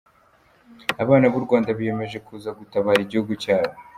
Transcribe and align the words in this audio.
abana 1.03 1.25
b'urwanda 1.31 1.69
biyemeje 1.77 2.17
kuza 2.27 2.49
gutabara 2.59 2.99
igihugu 3.05 3.31
cyabo. 3.43 3.75